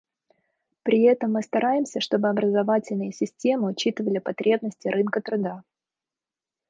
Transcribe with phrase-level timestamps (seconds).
[0.81, 5.61] При этом мы стараемся, чтобы образовательные системы учитывали потребности рынка труда.